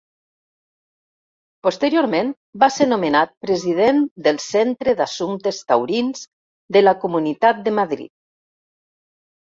[1.67, 2.31] Posteriorment
[2.63, 6.27] va ser nomenat President del Centre d'Assumptes Taurins
[6.79, 8.17] de la Comunitat de Madrid.